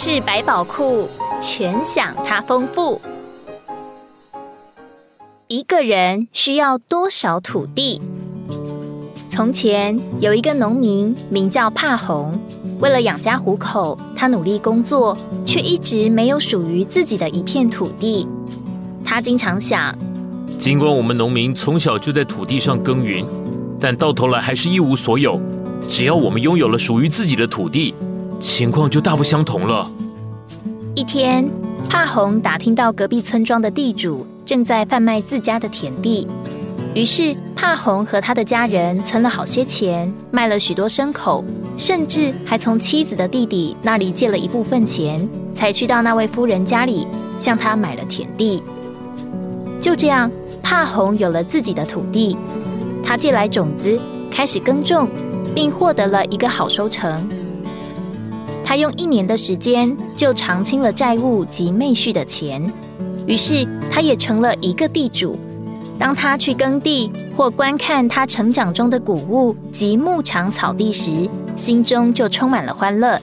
[0.00, 1.08] 是百宝库，
[1.42, 3.00] 全享它丰富。
[5.48, 8.00] 一个人需要多少土地？
[9.28, 12.38] 从前有一个农民，名叫帕红。
[12.78, 18.24] 为了养家糊口，他努力工作，却一直没有属于自己的一片土地。
[19.04, 19.92] 他经常想：
[20.60, 23.26] 尽管我们农民从小就在土地上耕耘，
[23.80, 25.40] 但到头来还是一无所有。
[25.88, 27.96] 只要我们拥有了属于自己的土地，
[28.40, 29.90] 情况就大不相同了。
[30.94, 31.48] 一天，
[31.88, 36.26] 帕红打听到隔壁村庄的地主正在贩卖自家的田地，
[36.94, 41.44] 于是帕红和他的家人存了好些钱，卖了许多牲口。
[41.76, 47.06] 甚至还从妻子的弟弟那里借了一部分钱，才去到那位夫人家里
[47.38, 48.60] 向他买了田地。
[49.80, 50.28] 就这样，
[50.60, 52.36] 帕红有了自己的土地，
[53.04, 53.96] 他借来种子，
[54.28, 55.08] 开始耕种，
[55.54, 57.28] 并获得了一个好收成。
[58.68, 62.62] 他用一年的时间就偿清了债务及妹婿的钱，
[63.26, 65.38] 于是他也成了一个地主。
[65.98, 73.18] 当他去耕地或观看他成长中的谷物及牧场草地时，心中就充满了欢乐。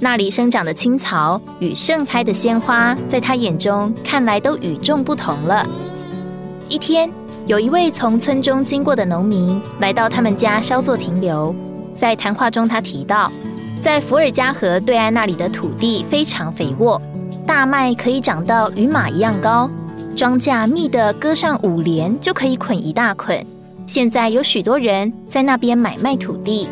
[0.00, 5.64] 那里生长的青草与盛开的鲜花，在他眼中看来都与众不同了。
[6.68, 7.08] 一天，
[7.46, 11.54] 有一位从村中经过的农民来到他们家稍作停留，
[11.94, 13.30] 在谈话中，他提到，
[13.82, 17.02] 在伏尔加河对岸那里的土地非常肥沃，
[17.44, 19.68] 大麦可以长到与马一样高。
[20.16, 23.44] 庄稼密的割上五连就可以捆一大捆。
[23.88, 26.68] 现在有许多人在那边买卖土地。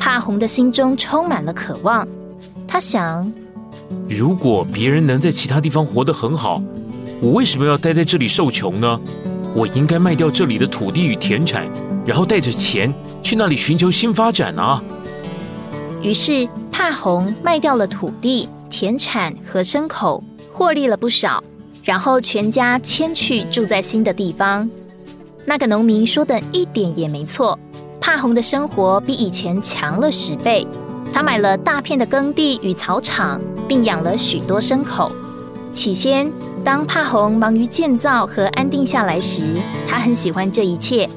[0.00, 2.06] 帕红的心中充满了渴望。
[2.66, 3.32] 他想：
[4.08, 6.60] 如果别人能在其他地方活得很好，
[7.20, 9.00] 我为什么要待在这里受穷呢？
[9.54, 11.68] 我应该卖掉这里的土地与田产，
[12.04, 14.82] 然后带着钱去那里寻求新发展啊！
[16.06, 21.42] 于是帕红卖掉了土地、田产和牲口，获利了不少。
[21.82, 24.70] 然后全家迁去住在新的地方。
[25.44, 27.58] 那个农民说的一点也没错，
[28.00, 30.64] 帕红的生活比以前强了十倍。
[31.12, 35.10] 他买了大片的耕地与草场，并养了许多牲口。
[35.74, 36.30] 起先，
[36.62, 39.56] 当帕红忙于建造和安定下来时，
[39.88, 41.08] 他很喜欢这一切。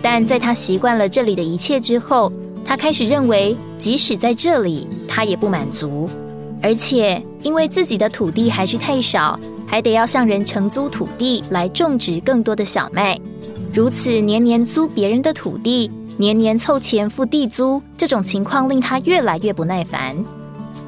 [0.00, 2.32] 但在他习惯了这里的一切之后，
[2.64, 6.08] 他开始认为，即使在这里，他也不满足。
[6.62, 9.40] 而且，因为自己的土地还是太少。
[9.70, 13.16] 还得要向人承租土地来种植更多的小麦，
[13.72, 20.16] 如此年年租别人的土地，年年凑钱付地租，这种情况令他越来越不耐烦。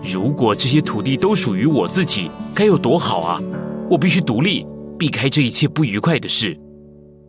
[0.02, 3.40] 如果这些土地都属于我自己，该有多好啊！
[3.88, 4.66] 我必须独立，
[4.98, 6.58] 避开这一切不愉快的事。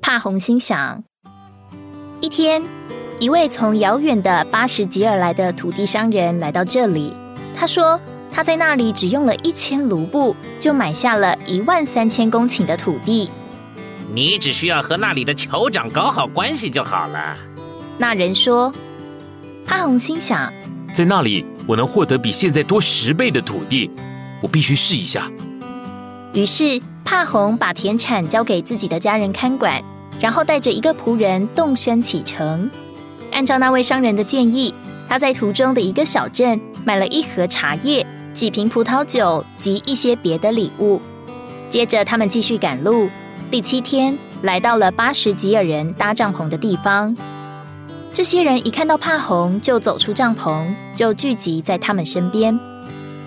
[0.02, 1.04] 帕红心想。
[2.20, 2.64] 一天，
[3.24, 7.14] 一位从遥远的巴什吉尔来的土地商人来到这里，
[7.56, 7.98] 他说。
[8.34, 13.30] 他在那里只用了一千卢布，就买下了一万三千公顷的土地。
[14.12, 17.38] 你只需要和那里的酋长搞好关系就好了。
[17.98, 18.74] 那人说。
[19.66, 20.52] 帕红心想，
[20.94, 23.90] 在那里我能获得比现在多十倍的土地，
[24.42, 25.32] 我必须试一下。
[26.34, 29.82] 于是帕红把田产交给自己的家人看管，
[30.20, 32.70] 然后带着一个仆人动身启程。
[33.34, 34.74] 按照那位商人的建议，
[35.10, 38.06] 他在途中的一个小镇买了一盒茶叶。
[38.34, 41.00] 几瓶葡萄酒及一些别的礼物。
[41.70, 43.08] 接着，他们继续赶路。
[43.52, 47.16] 第七天，来到了巴什吉尔人搭帐篷的地方。
[48.12, 50.66] 这些人一看到帕红，就走出帐篷，
[50.96, 52.60] 就聚集在他们身边。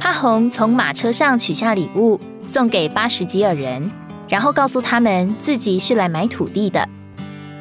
[0.01, 3.89] 帕红从马车上取下礼物，送给巴什吉尔人，
[4.29, 6.89] 然后告诉他们自己是来买土地的。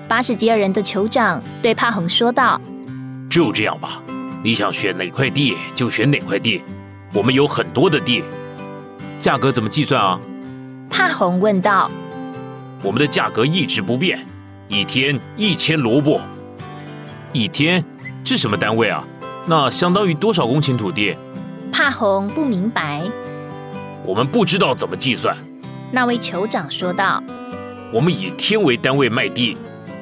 [0.07, 2.61] 巴士吉尔人的酋长对帕红说道
[3.27, 4.01] ：“就这样吧，
[4.43, 6.61] 你想选哪块地就选哪块地。”
[7.11, 8.23] 我们有很多的地，
[9.17, 10.19] 价格怎么计算啊？
[10.89, 11.89] 帕红问道。
[12.83, 14.19] 我们的价格一直不变，
[14.67, 16.21] 一天一千萝卜。
[17.33, 17.83] 一天
[18.23, 19.03] 是什么单位啊？
[19.47, 21.15] 那相当于多少公顷土地？
[21.71, 23.01] 帕红不明白。
[24.03, 25.35] 我们不知道怎么计算。
[25.91, 27.23] 那位酋长说道。
[27.91, 29.55] 我们以天为单位卖地，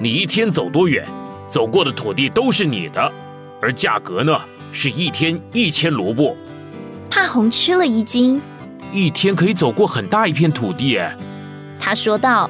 [0.03, 1.07] 你一天走多远，
[1.47, 3.09] 走过的土地都是你的，
[3.61, 4.37] 而价格呢，
[4.73, 6.35] 是一天一千卢布。
[7.09, 8.41] 帕红吃了一惊，
[8.91, 10.99] 一天可以走过很大一片土地。
[11.79, 12.49] 他说道：“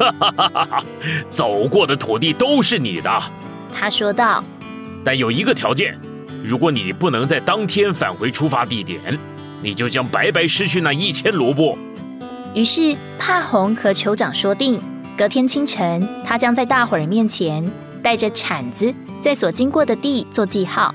[0.00, 0.84] 哈哈哈哈哈，
[1.28, 3.22] 走过的土地都是你的。”
[3.78, 4.42] 他说道
[5.04, 5.94] ：“但有一个条件，
[6.42, 8.98] 如果你不能在当天返回出发地点，
[9.60, 11.76] 你就将白白失去那一千卢布。”
[12.56, 14.80] 于是帕红和酋长说定，
[15.16, 17.64] 隔天清晨，他将在大伙儿面前
[18.02, 20.94] 带着铲子，在所经过的地做记号。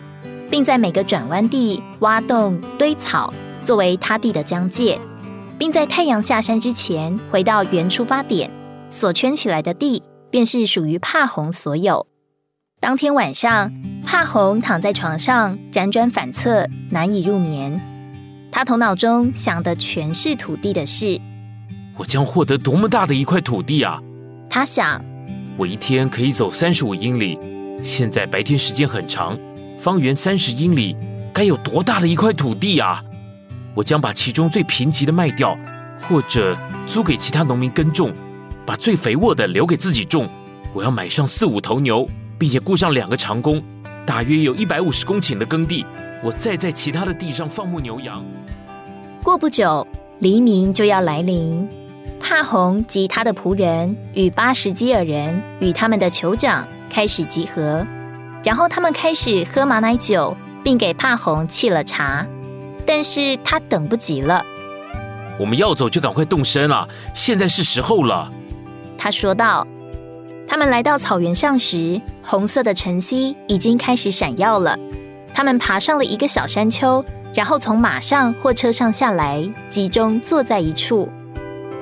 [0.52, 3.34] 并在每个转弯地挖洞堆草，
[3.64, 5.00] 作为他地的疆界，
[5.58, 8.52] 并在太阳下山之前回到原出发点。
[8.90, 12.06] 所圈起来的地，便是属于帕红所有。
[12.82, 13.72] 当天晚上，
[14.06, 17.80] 帕红躺在床上辗转反侧，难以入眠。
[18.52, 21.18] 他头脑中想的全是土地的事。
[21.96, 24.02] 我将获得多么大的一块土地啊！
[24.54, 25.02] 他想，
[25.56, 27.40] 我一天可以走三十五英里，
[27.82, 29.40] 现在白天时间很长。
[29.80, 30.94] 方圆三十英里，
[31.32, 33.02] 该有多大的一块土地啊！
[33.74, 35.58] 我将把其中最贫瘠的卖掉，
[36.02, 38.12] 或者租给其他农民耕种，
[38.66, 40.28] 把最肥沃的留给自己种。
[40.74, 42.06] 我要买上四五头牛，
[42.38, 43.64] 并且雇上两个长工，
[44.06, 45.86] 大约有一百五十公顷的耕地。
[46.22, 48.22] 我再在其他的地上放牧牛羊。
[49.24, 49.88] 过不久，
[50.20, 51.66] 黎明就要来临。
[52.22, 57.86] 帕洪及他的仆人与巴什基尔人与他们的酋长开始集合。
[58.44, 62.26] 然后他们开始喝马奶酒，并给帕红沏了茶，
[62.86, 64.42] 但是他等不及了。
[65.40, 68.32] 我们要走就赶快动身了，现在是时候了。
[68.98, 69.66] 他说道。
[70.48, 74.78] 他们来到草原上时，红色的晨曦已经开始闪耀了。
[75.34, 77.02] 他们爬上了一个小山丘，
[77.34, 81.10] 然后从马上或车上下来，集中坐在一处。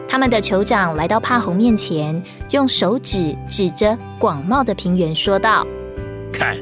[0.10, 2.20] 他们的酋长来到帕红面前，
[2.50, 5.64] 用手指指着广袤的平原，说道。
[6.34, 6.58] 看，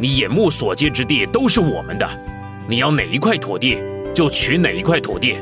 [0.00, 2.08] 你眼目所见之地都是我们的，
[2.68, 3.78] 你要哪一块土地
[4.12, 5.36] 就取哪一块土地。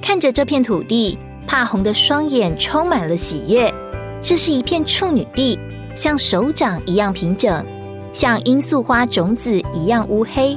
[0.00, 1.18] 看着这片土地，
[1.48, 3.72] 帕红的双眼充满了喜悦。
[4.20, 5.58] 这是一片处女地，
[5.96, 7.66] 像手掌一样平整，
[8.12, 10.56] 像罂粟花种子一样乌黑，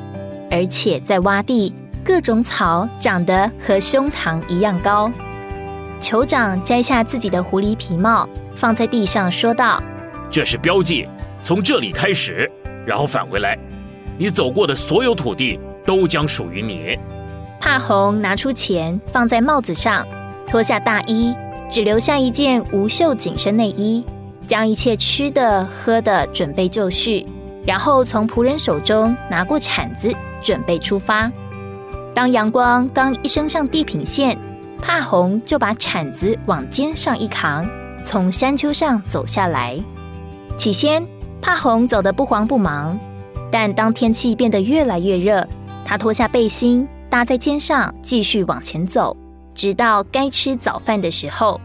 [0.52, 1.74] 而且在洼地，
[2.04, 5.12] 各种草长得和胸膛一样高。
[6.06, 9.82] 酋长摘下自己的狐狸皮帽，放在地上，说道
[10.30, 11.08] ：“这是标记。”
[11.42, 12.48] 从这里开始，
[12.86, 13.58] 然后返回来，
[14.16, 16.96] 你走过的所有土地都将属于你。
[17.60, 20.06] 帕红拿出钱放在帽子上，
[20.48, 21.36] 脱下大衣，
[21.68, 24.06] 只留下一件无袖紧身内衣，
[24.46, 27.26] 将一切吃的喝的准备就绪，
[27.66, 31.32] 然后从仆人手中拿过铲子，准备出发。
[32.14, 34.38] 当阳光刚一升上地平线，
[34.82, 37.68] 帕红就把铲子往肩上一扛，
[38.04, 39.78] 从山丘上走下来。
[40.58, 41.06] 起先。
[41.42, 42.98] 帕红走得不慌不忙，
[43.52, 45.48] 但当天气变得越来越热，
[45.84, 49.16] 他脱下背心搭在肩上，继续往前走，
[49.54, 51.62] 直到该吃早饭的时候。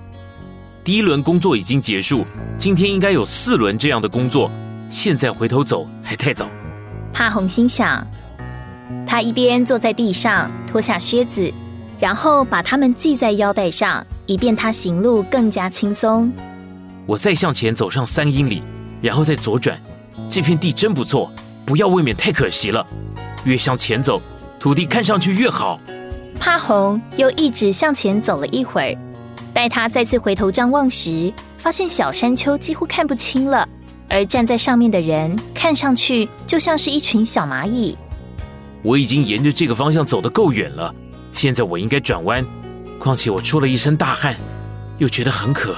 [0.85, 2.27] 第一轮工作已经结束，
[2.59, 4.51] 今天应该有四轮这样的工作，
[4.91, 6.47] 现在回头走还太早。
[7.11, 8.07] 帕红心想，
[9.07, 11.51] 他一边坐在地上脱下靴子，
[12.01, 16.33] 然后把它们系在腰带上，以便他行路更加轻松。
[17.07, 18.63] 我再向前走上三英里。
[19.03, 19.81] 然后再左转，
[20.29, 21.33] 这片地真不错，
[21.65, 22.87] 不要未免太可惜了。
[23.45, 24.21] 越向前走，
[24.59, 25.81] 土地看上去越好。
[26.39, 28.99] 帕红又一直向前走了一会儿，
[29.55, 33.67] 待他再次回头张望时，发现小山丘几乎看不清了，
[34.07, 37.97] 而站在上面的人看上去就像是一群小蚂蚁。
[38.83, 40.95] 我已经沿着这个方向走得够远了，
[41.33, 42.45] 现在我应该转弯。
[42.99, 44.37] 况且我出了一身大汗，
[44.99, 45.75] 又觉得很渴。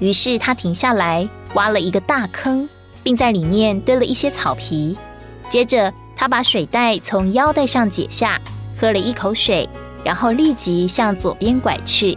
[0.00, 2.66] 于是他停下来，挖了一个大坑，
[3.02, 4.96] 并在里面堆了一些草皮。
[5.50, 8.40] 接着，他把水袋从腰带上解下，
[8.78, 9.68] 喝了一口水，
[10.02, 12.16] 然后立即向左边拐去。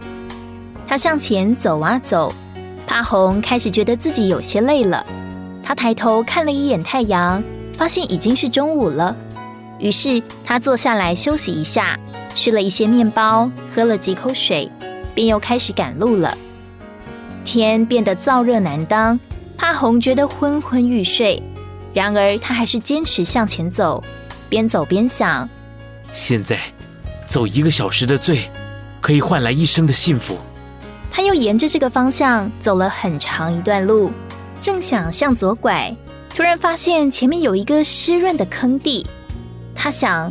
[0.86, 2.32] 他向前走啊走，
[2.86, 5.04] 帕红开始觉得自己有些累了。
[5.62, 7.42] 他抬头看了一眼太阳，
[7.74, 9.14] 发现已经是中午了。
[9.82, 11.98] 于是他坐下来休息一下，
[12.34, 14.70] 吃了一些面包，喝了几口水，
[15.12, 16.38] 便又开始赶路了。
[17.44, 19.18] 天变得燥热难当，
[19.58, 21.42] 帕红觉得昏昏欲睡。
[21.92, 24.02] 然而他还是坚持向前走，
[24.48, 25.48] 边走边想：
[26.12, 26.56] 现在
[27.26, 28.48] 走一个小时的罪，
[29.00, 30.38] 可以换来一生的幸福。
[31.10, 34.12] 他又沿着这个方向走了很长一段路，
[34.60, 35.92] 正想向左拐，
[36.34, 39.04] 突然发现前面有一个湿润的坑地。
[39.74, 40.30] 他想：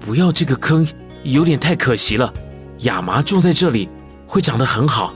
[0.00, 0.86] 不要这个坑，
[1.22, 2.32] 有点太可惜了。
[2.80, 3.88] 亚麻种在这里
[4.26, 5.12] 会长得很好。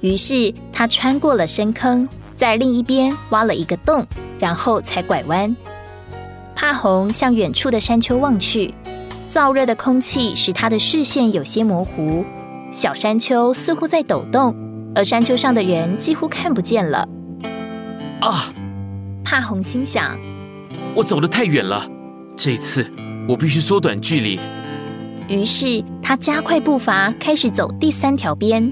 [0.00, 4.06] 于是他穿过了深坑，在另一边挖了一个洞，
[4.38, 5.54] 然后才拐弯。
[6.54, 8.72] 帕红向远处的山丘望去，
[9.30, 12.24] 燥热的空气使他的视线有些模糊。
[12.70, 14.54] 小山丘似乎在抖动，
[14.94, 17.08] 而山丘上的人几乎看不见了。
[18.20, 18.52] 啊！
[19.24, 20.18] 帕红心想：
[20.94, 21.86] 我走得太远了，
[22.44, 22.84] 这次
[23.28, 24.36] 我必须缩短距离。
[25.28, 28.68] 于是他加快步伐，开始走第三条边。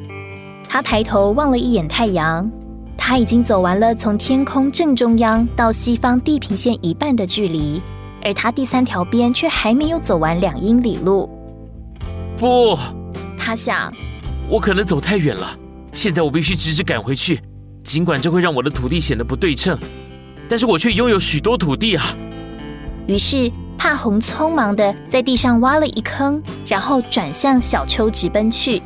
[0.69, 2.51] 他抬头望了一眼太阳，
[2.99, 7.81] 他已经走完了从天空正中央到西方地平线一半的距离，
[8.25, 11.31] 而他第三条边却还没有走完两英里路。
[12.37, 12.77] 不，
[13.39, 13.95] 他想，
[14.49, 15.57] 我可能走太远了，
[15.93, 17.41] 现在我必须直直赶回去。
[17.85, 19.79] 尽管这会让我的土地显得不对称，
[20.49, 22.05] 但是我却拥有许多土地啊。
[23.07, 28.81] 于是帕红匆忙的在地上挖了一坑，然后转向小丘直奔去。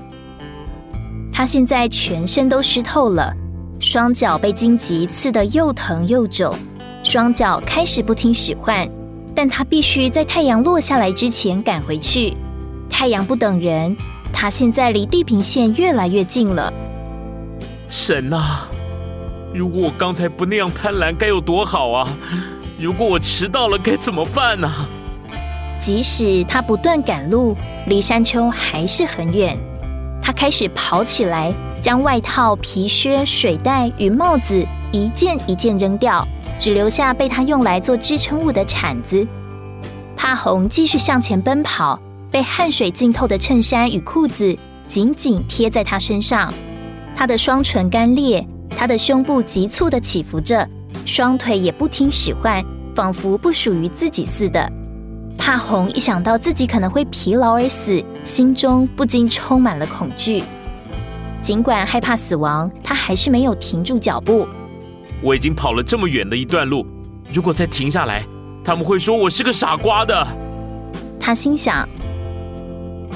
[1.33, 3.35] 他现在全身都湿透了。
[3.81, 6.57] 双脚被荆棘刺得又疼又肿，
[7.03, 8.89] 双脚开始不听使唤，
[9.35, 12.35] 但他必须在太阳落下来之前赶回去。
[12.89, 13.95] 太阳不等人，
[14.33, 16.73] 他现在离地平线越来越近了。
[17.89, 18.69] 神啊！
[19.53, 22.09] 如果我刚才不那样贪婪，该有多好啊！
[22.85, 24.71] 如果我迟到了，该怎么办呢？
[25.81, 29.59] 即使他不断赶路，离山丘还是很远。
[30.21, 31.51] 他开始跑起来。
[31.81, 36.27] 将外套、皮靴、水袋与帽子一件一件扔掉，
[36.59, 39.27] 只留下被他用来做支撑物的铲子。
[40.17, 42.01] 帕红继续向前奔跑，
[42.31, 46.51] 被汗水浸透的衬衫与裤子紧紧贴在他身上。
[47.15, 50.67] 他的双唇干裂，他的胸部急促的起伏着，
[51.05, 52.65] 双腿也不听使唤，
[52.95, 54.71] 仿佛不属于自己似的。
[55.37, 60.43] 怕红一想到自己可能会疲劳而死，心中不禁充满了恐惧。
[61.43, 64.49] 尽管害怕死亡，他还是没有停住脚步。
[65.21, 66.87] 我已经跑了这么远的一段路，
[67.33, 68.25] 如果再停下来，
[68.65, 70.27] 他们会说我是个傻瓜的。
[71.21, 71.87] 他心想。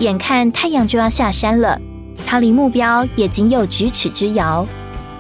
[0.01, 1.81] 眼看太阳就要下山了，
[2.27, 4.67] 他离目标也仅有咫尺之遥。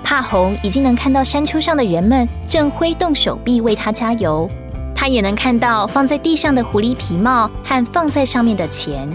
[0.08, 4.48] 帕红已经能看到山丘上的人们正挥动手臂为他加油，
[4.94, 9.06] 他也能看到放在地上的狐狸皮帽和放在上面的钱，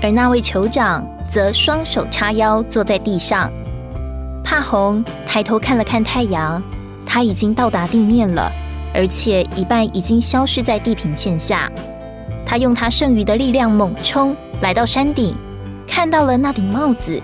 [0.00, 1.04] 而那位酋长。
[1.26, 3.50] 则双手叉腰坐在地上，
[4.44, 6.62] 帕红抬头看了看太阳，
[7.04, 8.50] 他已经到达地面了，
[8.94, 11.70] 而且一半已经消失在地平线下。
[12.46, 15.36] 他用他剩余的力量猛冲，来到山顶，
[15.86, 17.20] 看到了那顶帽子。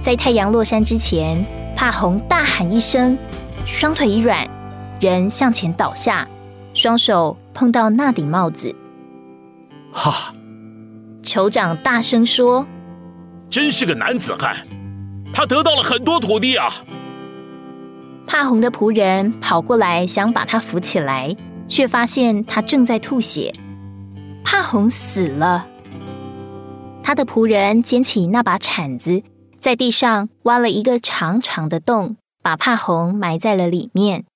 [0.00, 1.44] 在太阳落山之前，
[1.76, 3.16] 帕红大喊一声，
[3.66, 4.48] 双腿一软，
[5.00, 6.26] 人向前倒下，
[6.72, 8.74] 双手碰到那顶帽子。
[9.92, 10.32] 哈！
[11.22, 12.66] 酋长大声说。
[13.50, 14.56] 真是个男子汉，
[15.32, 16.72] 他得到了很多土地啊！
[18.26, 23.54] 帕红的仆人跑过来想把他扶起来，却发现他正在吐血。
[24.42, 25.66] 帕红死了。
[27.02, 29.22] 他的仆人捡起那把铲子，
[29.64, 34.26] 在地上挖了一个长长的洞，把帕红埋在了里面。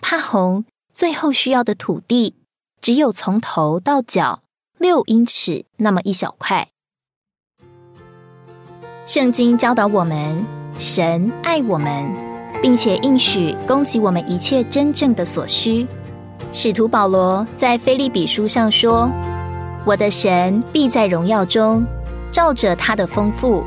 [0.00, 0.64] 帕红
[0.94, 2.36] 最后需要的土地，
[2.80, 4.40] 只有从头到脚
[4.78, 6.68] 六英尺那么一小块。
[9.04, 10.42] 圣经教导我们，
[10.78, 12.10] 神爱我们，
[12.62, 15.86] 并且应许供给我们一切真正的所需。
[16.54, 19.10] 使徒保罗在菲利比书上说
[19.84, 21.84] ：“我的神必在荣耀中，
[22.30, 23.62] 照着他的丰富，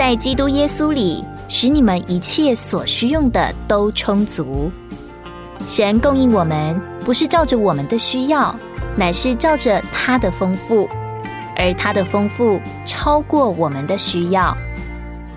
[0.00, 4.72] 在基督耶稣里，使你们一切所需用的都充足。”
[5.68, 8.56] 神供应我们，不是照着我们的需要，
[8.96, 10.88] 乃是照着他的丰富，
[11.54, 14.56] 而他的丰富超过我们的需要。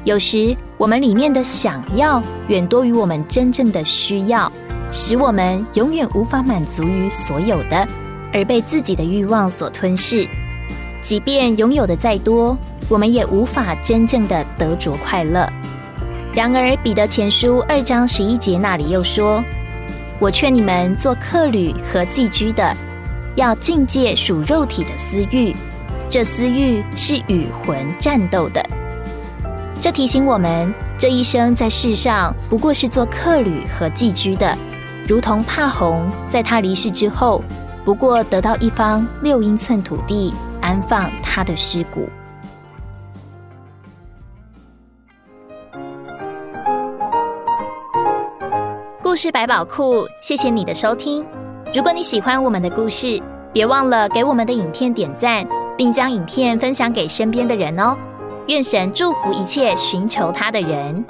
[0.05, 4.49] 有时，我们里面的想要远多于我们真正的需要，
[4.93, 7.85] 使我们永远无法满足于所有的，
[8.31, 10.25] 而被自己的欲望所吞噬。
[11.01, 12.57] 即便拥有的再多，
[12.89, 15.47] 我们也无法真正的得着快乐。
[16.33, 19.43] 然而，彼得前书二章十一节那里又说
[20.19, 22.75] ：“我劝你们做客旅和寄居的，
[23.35, 25.55] 要境界属肉体的私欲，
[26.09, 28.63] 这私欲是与魂战斗的。”
[29.79, 34.57] 这提醒我们，这一生在世上不过是做客旅和寄居的，
[35.07, 37.43] 如同帕红在他离世之后，
[37.85, 42.09] 不过得到一方六英寸土地安放他的尸骨。
[49.13, 51.23] 故事百宝库，谢谢你的收听。
[51.71, 53.21] 如果你喜欢我们的故事，
[53.53, 57.95] 别忘了给我们的影片点赞，并将影片分享给身边的人哦。
[58.47, 61.05] 愿神祝福一切寻求他的人。